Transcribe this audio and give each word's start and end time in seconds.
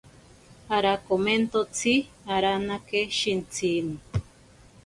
Arakomentotsi 0.75 1.93
aranake 2.35 3.01
shintsini. 3.17 3.95